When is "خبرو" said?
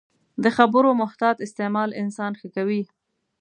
0.57-0.89